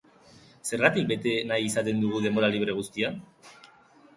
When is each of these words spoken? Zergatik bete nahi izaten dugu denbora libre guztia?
Zergatik 0.69 1.11
bete 1.11 1.35
nahi 1.51 1.67
izaten 1.73 2.01
dugu 2.07 2.23
denbora 2.25 2.51
libre 2.57 2.77
guztia? 2.81 3.13